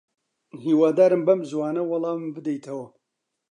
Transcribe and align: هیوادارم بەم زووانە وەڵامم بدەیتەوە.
هیوادارم 0.63 1.21
بەم 1.27 1.39
زووانە 1.49 1.83
وەڵامم 1.85 2.29
بدەیتەوە. 2.35 2.85